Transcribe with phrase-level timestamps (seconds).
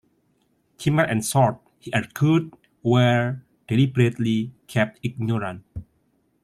[0.79, 5.63] Kimmel and Short, he argued, were deliberately kept ignorant.